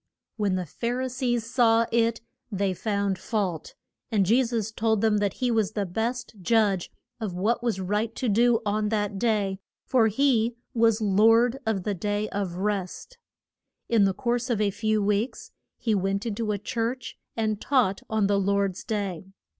[0.35, 3.75] When the Phar i sees saw it they found fault,
[4.11, 8.15] and Je sus told them that he was the best judge of what was right
[8.15, 13.19] to do on that day; for he was Lord of the Day of Rest.
[13.89, 16.25] [Illustration: THE WITH ER ED HAND.] In the course of a few weeks he went
[16.25, 19.27] in to a church and taught on the Lord's day.